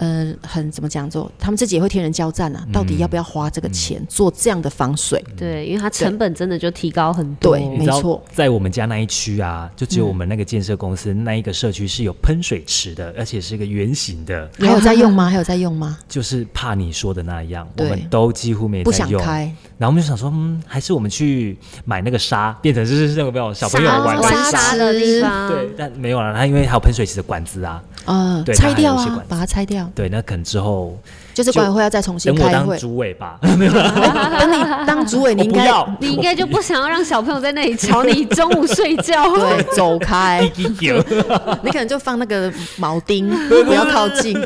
[0.00, 5.22] 呃，很怎么讲做，他们自己也会天人交战啊，到底要不要花这个钱做这样的防水？
[5.36, 7.54] 对，因为它成本真的就提高很多。
[7.54, 15.28] 对没错，在我们家那一区啊，就只有我们那个建设公司、那一个社区是有喷水池的，而且是一个圆形的，还有在用吗？
[15.28, 15.98] 还有在用吗？
[16.08, 19.20] 就是怕你说的那样，我们都几乎没不在用。
[19.20, 24.50] 想开，然后我们就想说，嗯，还是我们去买那个沙，变成就是那个没有小朋友玩沙？
[24.50, 30.98] 沙的地方，对，但没有了，它因为还有喷水池的管子啊，呃对，拆掉啊把它拆掉，对，那可能之后
[31.34, 32.78] 就是管委会要再重新等我当开会。
[32.78, 33.64] 主委吧， 等你
[34.86, 39.28] 当主委， 你应该你应该就不想要让小朋友在那里吵你 中午睡觉。
[39.36, 44.36] 对走开，你可能就放那个铆钉，不要靠近。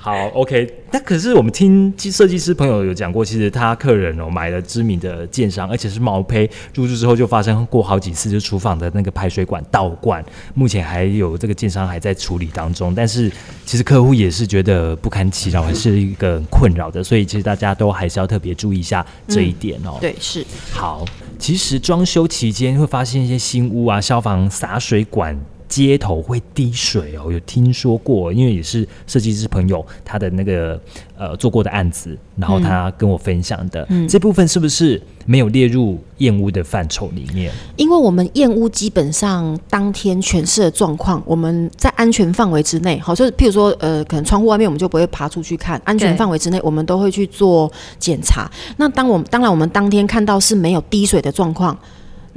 [0.00, 0.74] 好，OK。
[0.92, 12.94] 那可是我们听设计师朋友有讲过，其实他客人哦买了知名的建商，而且是毛坯，入住之后就发生过好几次，就厨房的那个排水管倒灌，目前还有这个建商还在处理当中。
[12.94, 13.30] 但是
[13.66, 19.98] 其实客户也是觉得不堪其扰，还是一个很困扰的，所以其实大家都还是要特别注意一下这一点哦。
[20.00, 21.04] 对，是好，
[21.40, 25.36] 其实装修期间会发现一些新屋啊，消防洒水管。
[25.68, 30.80] 接头会滴水哦，有听说过，因为也是设计师朋友他的那个
[31.16, 37.52] 呃做过的案子，然后他跟我分享的、这部分是不是没有列入燕屋的范畴里面？
[37.76, 48.50] 因为我们燕屋基本上当天全市的状况，我们在安全范围之内，好，就是譬如说，呃，可能窗户外面我们就不会爬出去看，安全范围之内，我们都会去做检查。
[48.78, 51.78] 那当我们当然我们当天看到是没有滴水的状况。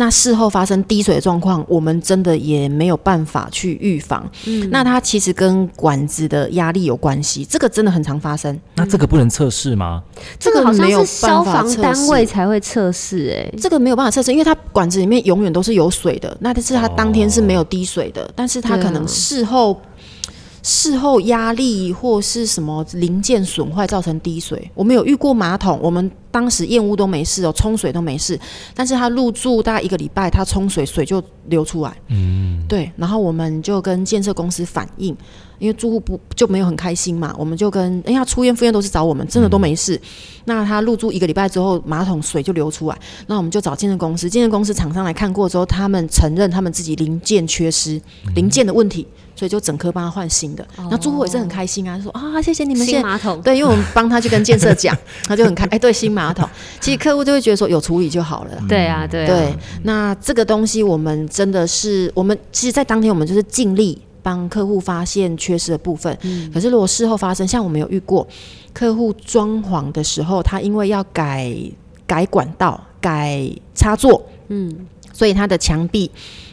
[0.02, 4.28] 那事后发生滴水的状况，我们真的也没有办法去预防。
[4.48, 8.60] 嗯，那它其实跟管子的压力有关系，这个真的很常发生。
[8.74, 10.02] 那这个不能测试吗？
[10.40, 19.80] 这个好像是消防单位才会测试，哎，这个没有办法测试，因为它管子里面永远都是有水的，那但是它当天是没有滴水的，但是它可能事后。
[20.64, 28.40] 事后压力或是什么零件损坏造成滴水，我们有遇过马桶，我们当时验屋都没事哦，冲水都没事，
[28.76, 35.16] 但是他入住大概一个礼拜，他冲水水就流出来，嗯，对，然后我们就跟建设公司反映，
[35.62, 40.02] 因为住户不就没有很开心嘛，我们就跟哎呀出院复院都是找我们，真的都没事，
[40.46, 42.98] 那他入住一个礼拜之后，马桶水就流出来，
[43.28, 48.02] 那我们就找建设公司，建设公司厂商来看过之后，他们承认他们自己零件缺失，
[48.34, 50.68] 零件的问题，所以就整颗帮他换新的。
[50.90, 52.84] 那住户也是很开心啊，说啊谢谢你们。
[52.84, 58.52] 新马桶，对，因为我们帮他去跟建设讲， 他就很开，哎，对，新马桶，其实客户就会觉得说有处理就好了。
[58.68, 66.18] 对啊，对啊，对，那这个东西我们真的是，我们其实，在当天我们就是尽力帮客户发现缺失的部分。
[66.54, 68.28] 可是如果事后发生，像我们有遇过
[68.74, 71.54] 客户装潢的时候，他因为要改
[72.06, 76.10] 改管道、改插座，嗯，所以他的墙壁。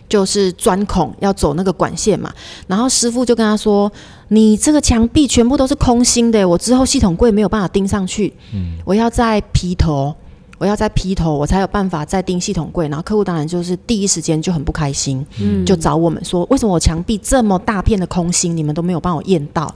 [0.08, 2.32] 就是钻孔要走那个管线嘛，
[2.66, 3.92] 然后师傅就跟他说
[4.28, 8.32] ：“你这个墙壁全部都是空心的，我之后系统柜没有办法钉上去，
[8.86, 10.16] 我要在皮头，
[10.58, 12.88] 我要再劈头，我才有办法再订系统柜。
[12.88, 15.64] 然后客户当然就是第一时间就很不开心，嗯。
[15.64, 19.72] 就找我们说，为什么我墙壁这么大片的空心，你们都没有帮我验到？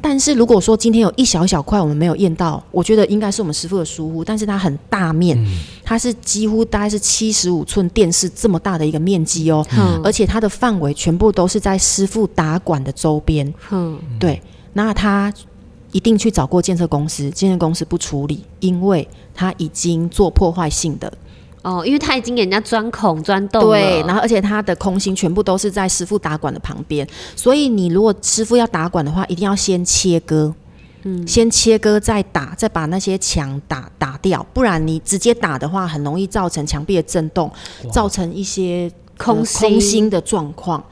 [0.00, 5.38] 但是如果说今天有一小小块我们没有验到，我觉得应该是我们师傅的疏忽，但是它很大面，
[5.84, 10.00] 它是几乎大概是七十五寸电视这么大的一个面积哦，嗯。
[10.02, 14.40] 而且它的范围全部都是在师傅打管的周边，嗯，对，
[14.72, 15.32] 那他
[15.94, 21.10] 一定去找过建设公司，建设公司不处理，因为他已经做破坏性的，
[21.62, 30.52] 哦，因为他已经给人家钻孔钻洞了，对，然后而且他的空心全部都是在师傅打管的旁边，所以你如果师傅要打管的话，一定要先切割。
[31.06, 37.48] 嗯，先切割再打，再把那些墙打打掉，不然你直接打的话，很容易造成墙壁的震动，
[37.92, 39.68] 造成一些呃空心。
[39.68, 40.82] 空心的状况。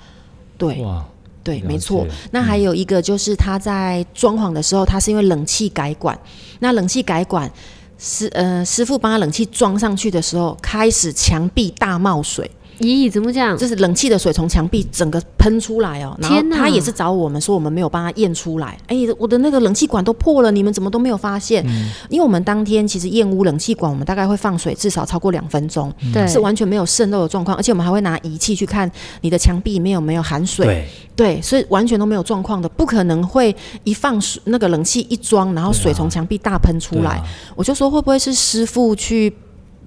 [0.59, 1.03] 对，哇，
[1.43, 2.07] 对，没错。
[2.31, 6.19] 那还有一个就是他在装潢的时候，他是因为冷气改管，
[6.61, 7.51] 那冷气改管
[7.99, 12.51] 师呃师傅帮他冷气装上去的时候，开始墙壁大冒水，
[12.83, 13.57] 咦，怎么讲？
[13.57, 16.17] 就是冷气的水从墙壁整个喷出来哦。
[16.21, 21.65] 然后天哪他也是找我们说我们没有帮他验出来，哎，我的那个冷气管都破了，你们怎么都没有发现？
[22.09, 28.91] 因为我们当天其实验屋冷气管，我们大概会放水至少超过两分钟，对，是完全没有渗漏的状况，而且我们还会拿仪器去看
[29.21, 30.67] 你的墙壁里面有没有含水。
[30.67, 37.23] 对，对，所以完全都没有状况的，不可能会一放水那个冷气一装，然后水从墙壁大喷出来。
[37.55, 39.33] 我就说会不会是师傅去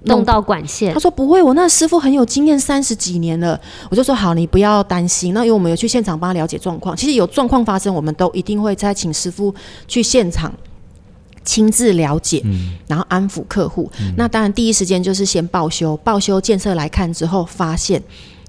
[0.06, 3.60] 弄到管线他，说不会，我那师傅很有经验，三十几年了。
[3.90, 5.34] 我就说好，你不要担心。
[5.34, 9.54] 那因为我们有去现场帮他了解状况，其实有状况发生，我们都一定会再请师傅
[9.86, 10.52] 去现场。
[11.44, 12.42] 亲自了解，
[12.88, 13.88] 然后安抚客户。
[14.16, 18.02] 那当然，第一时间就是先报修，报修建设来看之后，发现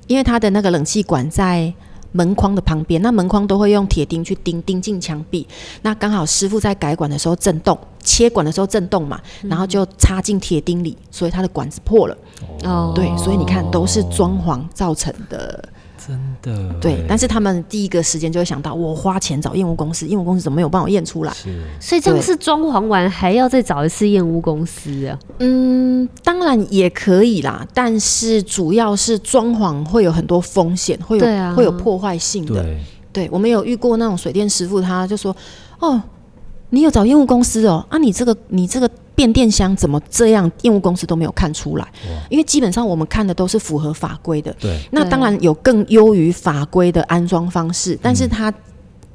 [0.08, 1.72] 因为他的那个冷气管在
[2.12, 5.48] 门框的旁边，那门框都会用铁钉去钉钉进墙壁。
[5.82, 12.18] 那刚好师傅在改管的时候震动，切管的时候震动嘛，然后就插进铁钉里，所以它的管子破了。
[12.64, 15.70] 哦对，所以你看都是装潢造成的。
[16.08, 21.34] 真的对，但是他们第一个时间就会想到，我花钱找验屋公司，验屋公司怎么没有帮我验出来？
[21.34, 25.20] 是所以这样是装潢完还要再找一次验屋公司啊？
[25.40, 32.64] 嗯，当然也可以啦，但是主要是装潢会有很多风险，会有、啊会有破坏性的。
[32.64, 32.80] 对，
[33.12, 35.36] 对，我们有遇过那种水电师傅，他就说
[35.80, 36.02] ：“哦，
[36.70, 40.50] 你有找业务公司哦，啊，你这个你这个变电箱怎么这样？
[40.62, 41.88] 业务公司都没有看出来，
[42.30, 44.56] 因为基本上我们看的都是符合法规的。
[44.60, 48.54] 对，对那当然有更优于法规的安装方式，但是它。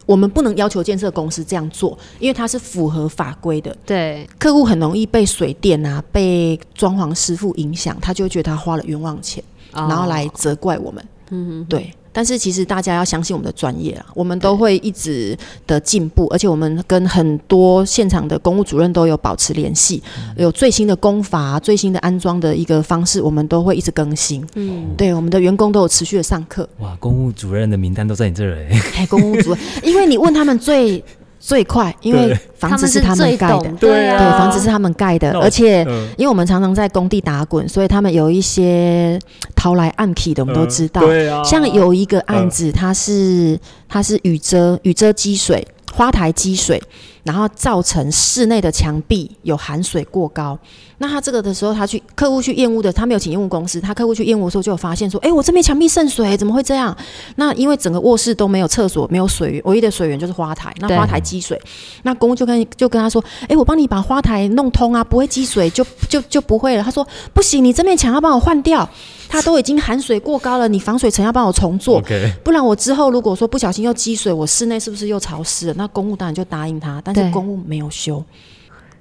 [0.05, 3.75] 我们不能要求建设公司这样做，因为它是符合法规的。
[3.87, 9.43] 对，客户很容易被水电啊、被装潢师傅影响，他就会觉得他花了冤枉钱。
[9.73, 11.03] 哦然后来责怪我们。
[11.31, 11.95] 嗯对。
[12.13, 20.03] 但是其实大家要相信我们的专业啊，我们都会一直的进步，而且我们跟很多现场的公务主任都有保持联系，
[20.37, 24.47] 有最新的工法、啊、最新的安装的一个方式，我们都会一直更新。
[24.55, 26.69] 嗯，对，我们的员工都有持续的上课。
[26.79, 31.03] 哇，公务主任的名单都在你这儿哎，哎，公务主任，因为你问他们最
[31.45, 33.59] 最快，因为房子是他最们盖的。
[33.59, 36.09] 懂，，对对，啊，房子是他们盖的，而且嗯。
[36.17, 39.19] 因为我们常常在工地打滚，所以他们有一些
[39.57, 41.01] 逃来暗体的，我们都知道。
[41.01, 46.81] 对啊，像有一个案子，它是它是雨遮雨遮积水，花台积水，
[47.23, 50.59] 然后造成室内的墙壁有含水过高。
[50.99, 56.97] 那他这个的时候，他去客户去验屋的，他没有请验屋公司，他客户去验屋的时候就有发现说，哎、我这边墙壁渗水，怎么会这样？
[57.37, 61.61] 那因为整个卧室都没有厕所，没有水源，唯一的水源就是花台，那花台积水，
[62.05, 66.83] 那公就跟就跟他说，哎、我帮你把花台弄通啊，不会积水，就就就不会了。
[66.85, 68.89] 他说不行，你这面墙要帮我换掉，
[69.33, 72.03] 它都已经含水过高了，你防水层要帮我重做。
[72.45, 75.75] 不然我之后如果说不小心又积水，我室内是不是又潮湿了？
[75.79, 78.23] 那公务当然就答应他，但是公务没有修，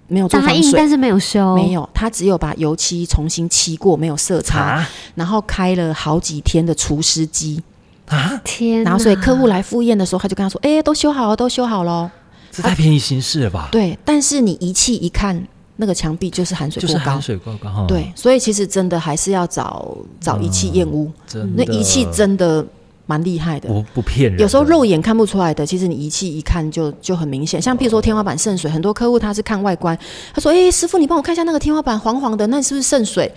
[0.08, 7.62] 没有做答防水，应但是没有修，没有，他只有把油漆重新漆过，没有色差，啊然后开了好几天的除湿机，
[8.08, 12.12] 啊，天，然后所以客户来复验的时候，他就跟他说：“哎、都修好了，都修好了哦。
[12.52, 15.46] 这太便宜行事了吧？”，对，但是你仪器一看，
[15.82, 16.94] 那个墙壁就是含水过高。
[16.94, 22.64] 就是含水过高哈，对，所以其实真的还是要找找仪器验屋，真的那仪器真的
[23.08, 23.68] 蛮厉害的。
[23.68, 27.62] 我不骗人，有时候肉眼看不出来的，其实你仪器一看就就很明显。
[27.62, 29.98] 像譬如说天花板渗水，很多客户他是看外观，
[30.34, 33.30] 他说：“哎、师傅，你帮我看一下那个天花板黄黄的，那是不是渗水？”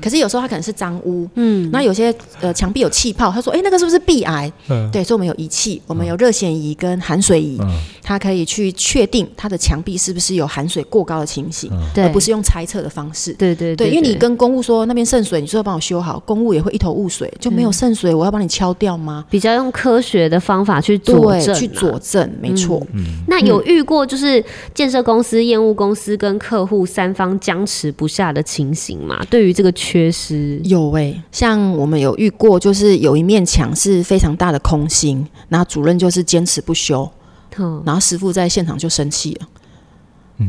[0.00, 4.88] 可是有时候他可能是脏污，嗯，那有些呃墙壁有气泡，他说：“哎、那个是不是壁癌？”嗯。
[4.92, 7.68] 对，所以我们有仪器，我们有热显仪跟含水仪，嗯
[8.06, 13.32] 它可以去确定它的墙壁是不是有含水过高的情形，嗯，而不是用猜测的方式。
[13.32, 19.24] 对对对，因为你跟公务说那边渗水，你说要帮我修好，公务也会一头雾水，就没有渗水，我要帮你敲掉吗？
[19.28, 22.80] 比较用科学的方法去佐对，证、啊，去佐证，没错。
[23.26, 29.20] 那有遇过就是建设公司、验屋公司跟客户三方僵持不下的情形吗？
[29.28, 37.10] 对于这个缺失，有诶、像我们有遇过，就是有一面墙是非常大的空心，然后主任就是坚持不修，
[37.58, 39.46] 嗯，然后师傅在现场就生气了。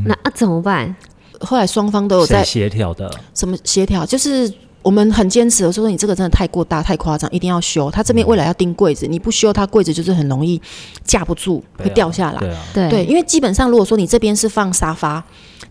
[0.05, 0.95] 那啊怎么办？
[1.39, 3.09] 后来双方都有在协调的？
[3.33, 7.89] 什么协调，就是我们很坚持我说，你这个真的太过大、太夸张，一定要修。
[7.91, 10.61] 他这边未来要钉柜子，你不修，它柜子就是很容易
[11.03, 12.39] 架不住，会掉下来。
[12.39, 15.23] 对啊，对对，因为基本上如果说你这边是放沙发，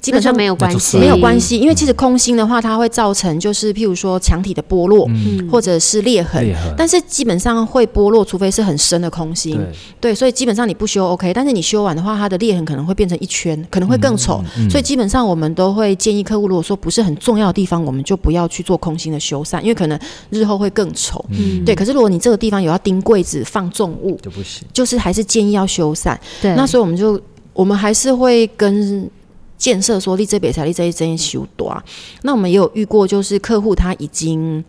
[0.07, 6.45] 基本上没有关系，没有关系，因为其实空心的话，它会造成就是譬如说墙体的剥落，嗯或者是裂痕。
[6.45, 9.57] 裂痕，但是基本上会剥落，除非是很深的空心。
[9.57, 14.41] 对，对，所以基本上你不修 OK，但是你修完的话，它的裂痕可能会变成一圈，可能会更丑。
[14.57, 19.99] 嗯所以基本上我们都会建议客户，如果说不是很重要的地方，我们就不要去做空心的修缮，因为可能
[20.31, 21.25] 日后会更丑。
[21.31, 24.63] 嗯对，可是如果你这个地方有要钉柜子、放重物，就不行。
[24.73, 26.17] 就是还是建议要修缮。
[26.41, 27.21] 对，那所以我们就
[27.53, 29.09] 我们还是会跟
[29.57, 31.83] 建设说，立这北才立这一针修多啊。
[32.23, 34.65] 那我们也有遇过，就是客户他已经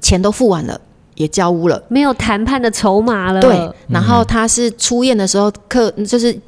[0.00, 0.80] 钱都付完了，
[1.14, 1.82] 也交屋了。
[1.88, 6.38] 没有谈判的筹码了，对，然后他是出院的时候，客就是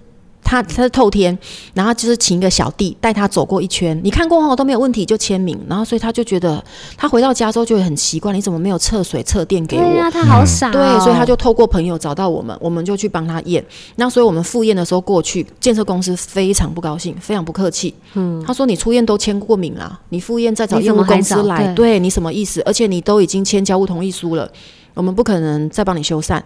[0.51, 1.39] 他他是透天，
[1.75, 6.61] 然后就是请一个小弟带他走过一圈，你看过后都没有问题就签名，然后所以他就觉得
[6.97, 9.85] 他回到家之后就会很奇怪，你怎么没有测水测电给我？
[9.85, 13.65] 对呀、他好傻、哦对，所以他就透过朋友找到我们，我们就去帮他验。
[13.95, 17.95] 那所以我们复验的时候过去，建设公司非常不高兴，非常不客气。
[18.15, 22.61] 嗯，他说你出验都签过名啦，你复验再找业务公司来，对对你什么意思？
[22.63, 24.51] 而且你都已经签交物同意书了，
[24.95, 26.43] 我们不可能再帮你修缮。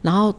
[0.00, 0.32] 然后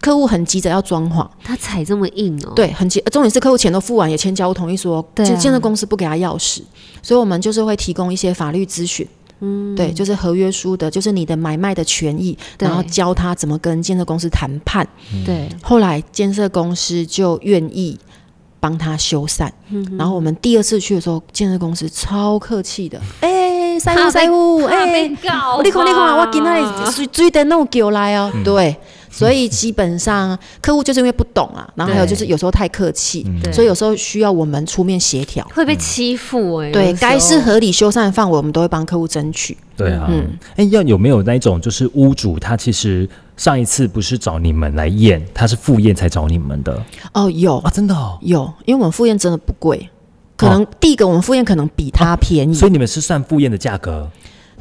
[0.00, 2.98] 客户很急着要装潢，他踩这么硬哦，对，很急。
[3.00, 5.28] 呃重点是客户钱都付完，也签交屋同意书哦，对啊。
[5.28, 6.62] 建建设公司不给他钥匙，
[7.02, 9.06] 所以我们就是会提供一些法律咨询。
[9.42, 14.86] 嗯，对，就是合约书的，就是你的买卖的权益，然后教他怎么跟建设公司谈判。
[15.24, 17.98] 对，后来建设公司就愿意
[18.58, 23.29] 帮他修缮，嗯然后我们第二次去的时候，建设公司超客气的，哎、
[23.80, 26.62] 师傅师傅，怕哎、你看你看，吧我今天
[26.92, 28.76] 水水灯弄给我来哦，对。
[29.12, 35.44] 所以基本上客户就是因为不懂啊，然后还有就是有时候太客气，所以有时候需要我们出面协调。
[35.52, 39.58] 会被欺负哎、对该是合理修缮的范围，我们都会帮客户争取。
[39.76, 43.06] 对啊，嗯哎、要有没有那一种就是屋主他其实
[43.36, 46.80] 上一次不是找你们来验，他是复验才找你们的
[47.12, 47.70] 哦，有啊？
[47.74, 49.90] 真的哦，有，因为我们复验真的不贵，
[50.40, 54.08] 可能第一个我们复验可能比他便宜，所以你们是算复验的价格？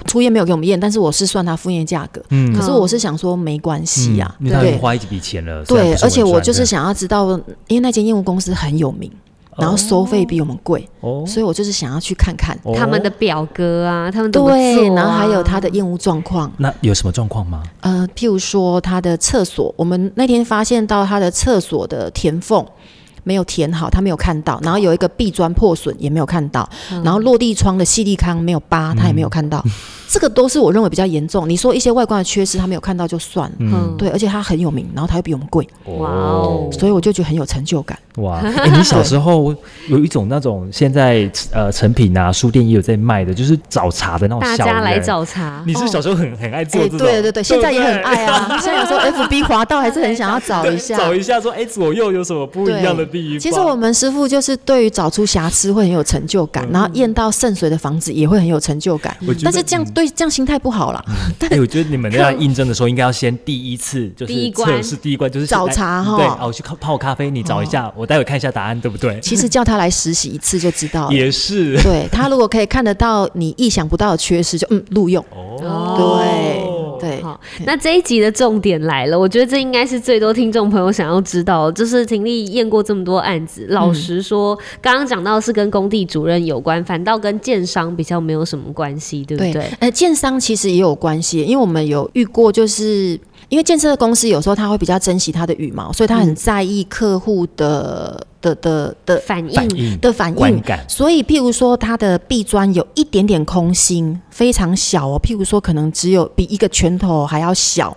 [0.05, 2.23] 初验没有给我们验，但是我是算他复验价格。
[2.29, 5.61] 嗯可是我是想说没关系呀、嗯因为他已对花一笔钱了。
[5.65, 7.31] 对，而且我就是想要知道，
[7.67, 9.11] 因为那间业务公司很有名，
[9.57, 12.57] 然后收费比我们贵，哦所以我就是想要去看看。
[12.63, 17.61] 哦他们的表格啊，他们怎么对，然后还有他的业务状况，那有什么状况吗？
[17.81, 22.65] 呃，譬如说他的厕所，我们那天发现到他的厕所的填缝
[23.23, 29.63] 没有填好，他没有看到，然后有一个壁砖破损也没有看到，嗯然后落地窗的细粒康没有扒，他也没有看到，
[30.07, 31.47] 这个都是我认为比较严重。
[31.47, 37.97] 你说一些外观的缺失，他没有看到就算了，嗯对，而且他很有名，然后他又比我们贵，哇哦所以我就觉得很有成就感。
[38.17, 38.39] 哇！
[38.43, 39.55] 哎、你小时候
[39.87, 44.99] 有一种那种现在呃成品啊，书店也有在卖的，就是找茬的那种小大家来。
[44.99, 45.63] 找茬。
[45.65, 46.97] 你是小时候很很爱做哎，这种？
[46.97, 48.49] 对对对，现在也很爱啊。
[48.59, 53.39] 现在有时候 FB 滑到还是很想要找一下， 找一下说，哎、左右有什么不一样的地方？
[53.39, 59.15] 其实我们师傅就是对于找出瑕疵会很有成就感，然后验到渗水的房子也会很有成就感。
[59.43, 61.03] 但是这样对这样心态不好啦，
[61.49, 69.19] 哎、我觉得你们在印证的时候，应该要先第一次就是第一关测试第一关，就是找来茬哈对，哦，我去泡泡咖啡，你找一下，我待会看一下答案，对不对？
[69.21, 71.13] 其实叫他来实习一次就知道了。
[71.13, 75.23] 也是对他如果可以看得到你意想不到的缺失，就嗯录用。
[75.31, 89.69] 哦对对，好，那这一集的重点来了，我觉得这应该是最多听众朋友想要知道，就是婷丽验过这么多案子，老实说，刚刚讲到是跟工地主任有关，反倒跟建商比较没有什么关系，对不对？
[89.79, 93.19] 呃，建商其实也有关系，因为我们有遇过，就是
[93.49, 100.63] 因为建设公司有时候他会比较珍惜他的羽毛，所以他很在意客户的的的的反应的反应。
[100.87, 105.19] 所以，譬如说，它的壁砖有一点点空心，非常小哦。
[105.21, 107.95] 譬如说，可能只有比一个拳头还要小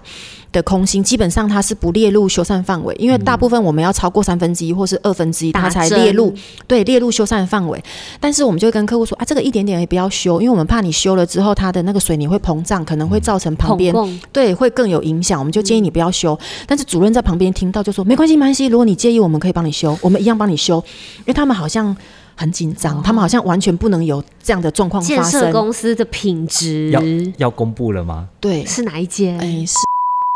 [0.52, 6.32] 的空心，基本上它是不列入修缮范围，因为大部分我们要超过三分之一或是二分之一，它才列入
[6.66, 7.82] 对列入修缮范围。
[8.20, 13.94] 但是我们就会跟客户说啊，这个一点点也不要修，因为我们怕你修了之后，它的那个水泥会膨胀，可能会造成旁边
[14.30, 16.38] 对，会更有影响，我们就建议你不要修。
[16.66, 20.82] 但是主任在旁边听到就说没关系，没关系，如果你介意，我们可以帮你修，我们一样帮你修，
[21.20, 21.96] 因为他们好像
[22.36, 25.52] 很紧张，他们好像完全不能有这样的状况建设发生。
[25.52, 27.00] 公司的品质要
[27.38, 28.28] 要公布了吗？
[28.40, 29.38] 对，是哪一间？
[29.38, 29.74] 哎是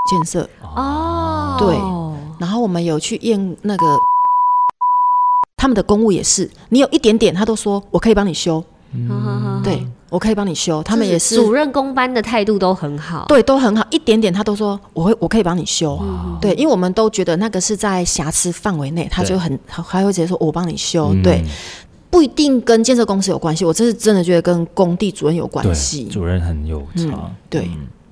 [0.07, 1.77] 建设，哦，对
[2.39, 3.85] 然后我们有去验那个。
[5.59, 10.83] 他们的公务也是，你有一点点，他都说我可以帮你修，嗯对我可以帮你修。
[10.83, 15.99] 他们也是主任公班的态度都很好，对，都很好，一点点他都说我会，我可以帮你修。
[16.43, 21.09] 对，因为我们都觉得那个是在瑕疵范围内，他就很还还会直接说我帮你修。
[21.15, 21.43] 嗯对，
[22.11, 26.05] 不一定跟建设公司有关系，我这是真的觉得跟工地主任有关对，系。
[26.05, 27.71] 主任很有嗯差。，对，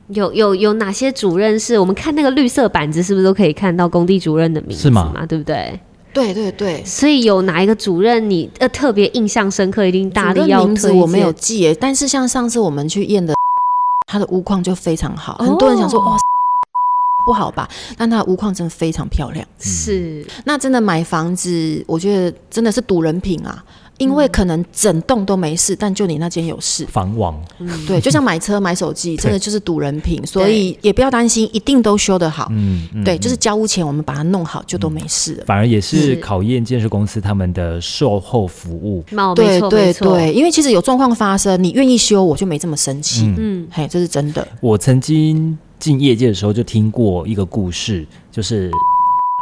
[0.08, 5.12] 有有有哪些主任是我们看那个绿色板子，是不是都可以看到工地主任的名字嘛？
[5.28, 5.78] 对不对？
[6.12, 6.84] 对对对。
[6.84, 13.34] 所以有哪一个主任你呃特别印象深刻，一定大力要推名字我没有荐记耶，但是像上次我们去验的，
[14.06, 16.16] 他的屋况就非常好，哦很多人想说哇。
[17.26, 17.66] 不好吧？
[17.96, 19.42] 但他的屋况真的非常漂亮。
[19.58, 23.64] 是那真的买房子，我觉得真的是赌人品啊，
[23.98, 26.84] 因嗯为可能整栋都没事，但就你那间有事。
[26.86, 27.40] 房网
[27.86, 32.48] 对，就像买车、买手机，真的就是赌人品，所以也不要担心，一定都修得好。
[32.50, 35.44] 嗯，嗯对，就是交屋前我们把它弄好，就都没事了。
[35.46, 39.04] 反而也是是考验建设公司他们的售后服务。
[39.34, 43.26] 对对对，因为其实有状况发生，你愿意修，我就没这么生气。
[43.26, 44.46] 嗯嗯，嘿，这是真的。
[44.60, 48.70] 我曾经进业界的时候就听过一个故事，就是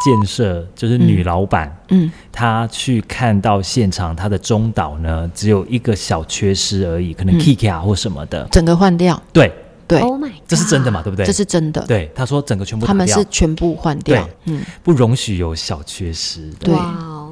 [0.05, 8.47] 建设就是女老板，嗯，她去看到现场，她的中岛呢只有一个小缺失而已，可能嗯 K K 啊或什么的。
[8.51, 9.53] 整个换掉，对，
[9.87, 11.03] 对，，Oh my，这是真的嘛？
[11.03, 11.25] 对不对？
[11.25, 11.85] 这是真的。
[11.87, 14.29] 对，他说整个全部他们是全部换掉。
[14.45, 16.51] 嗯，不容许有小缺失。
[16.59, 16.75] 对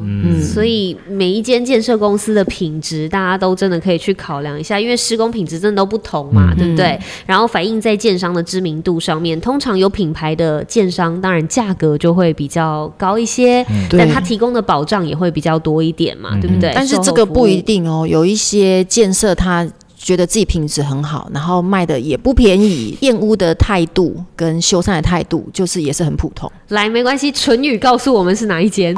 [0.02, 6.56] 嗯，所以每一间建设公司的品质，大家都真的可以去考量一下，因为施工品质真的都不同嘛，嗯。
[6.60, 6.98] 对不对？
[7.26, 16.40] 然后反映在建商的知名度上面，通常有品牌的建商，当然价格就会比较高一些，对但它提供的保障也会比较多一点嘛，嗯。
[16.40, 16.72] 对不对？
[16.74, 28.94] 但是这个不一定哦，有一些建设它觉得自己品质很好，然后卖的也不便宜，验屋的态度跟修缮的态度就是也是很普通，来，没关系，唇语告诉我们是哪一间。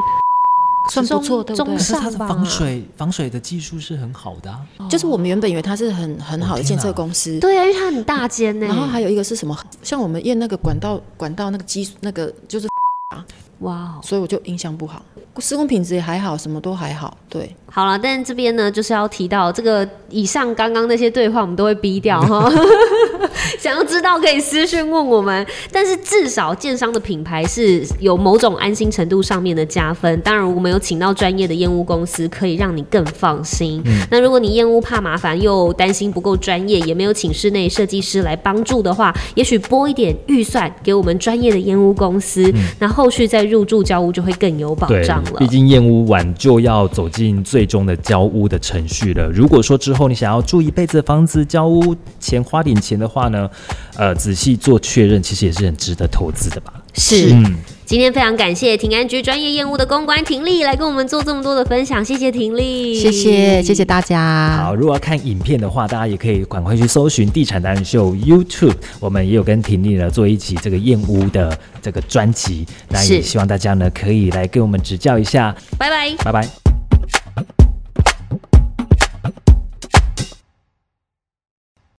[0.91, 1.77] 算不错，对不对中？
[1.77, 4.61] 可是它的防水防水的技术是很好的、啊，
[4.91, 8.67] 就是我们原本以为它是很很好的建设公司，对啊，因为它很大间呢。
[8.67, 9.57] 然后还有一个是什么？
[9.83, 12.67] 像我们验那个管道管道那个机那个就是
[13.15, 13.25] 啊，
[13.61, 15.03] 哇哦，所以我就印象不好，
[15.39, 17.55] 施工品质也还好，什么都还好，对。
[17.67, 22.51] 好了，但这边呢，就是要提到这个以上刚刚那些对话，我们都会逼掉哈。
[23.59, 30.21] 想要知道可以私讯问我们，但是至少建商的品牌是有某种安心程度上面的加分。
[30.21, 33.83] 当然，我们有请到专业的验屋公司，可以让你更放心。
[33.85, 45.39] 嗯那如果你验屋怕麻烦，又担心不够专业，也没有请室内设计师来帮助的话，也许拨一点预算给我们专业的验屋公司，那后续再入住交屋就会更有保障了。
[45.39, 49.31] 毕竟验屋晚就要走进最终的交屋的程序了。
[49.31, 53.51] 如果说之后你想要住一辈子的房子，交屋前花点钱的话呢，
[53.97, 56.73] 呃，仔细做确认，其实也是很值得投资的吧。
[56.95, 57.57] 是嗯，
[57.87, 64.59] 今天非常感谢平安局专业业务的公关婷丽来跟我们做这么多的分享，谢谢婷丽，谢谢谢谢大家。
[64.63, 76.15] 好，如果要看影片的话，大家也可以赶快去搜寻《地产达人秀》YouTube，我们也有跟婷丽呢做一起这个燕屋的这个专辑，那也希望大家呢可以来给我们指教一下，拜拜。
[76.23, 76.62] 拜拜。